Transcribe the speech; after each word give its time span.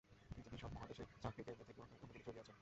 পৃথিবীর 0.31 0.61
সব 0.63 0.71
মহাদেশে 0.75 1.03
চাকতির 1.23 1.45
কেন্দ্র 1.47 1.67
থেকে 1.67 1.79
অন্যদিকে 1.81 2.23
ছড়িয়ে 2.25 2.41
আছে। 2.43 2.53